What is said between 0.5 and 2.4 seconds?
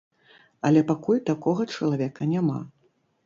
Але пакуль такога чалавека